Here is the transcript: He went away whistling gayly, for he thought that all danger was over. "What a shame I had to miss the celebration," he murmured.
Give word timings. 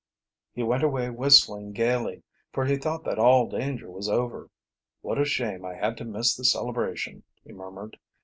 He 0.55 0.63
went 0.63 0.81
away 0.81 1.11
whistling 1.11 1.73
gayly, 1.73 2.23
for 2.51 2.65
he 2.65 2.75
thought 2.75 3.03
that 3.03 3.19
all 3.19 3.47
danger 3.47 3.87
was 3.91 4.09
over. 4.09 4.49
"What 5.01 5.21
a 5.21 5.25
shame 5.25 5.63
I 5.63 5.75
had 5.75 5.95
to 5.97 6.05
miss 6.05 6.35
the 6.35 6.43
celebration," 6.43 7.21
he 7.43 7.53
murmured. 7.53 7.97